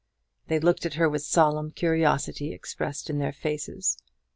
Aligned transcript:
They 0.47 0.59
looked 0.59 0.87
at 0.87 0.95
her 0.95 1.07
with 1.07 1.21
solemn 1.21 1.69
curiosity 1.69 2.53
expressed 2.53 3.07
in 3.07 3.19
their 3.19 3.31
faces. 3.33 3.99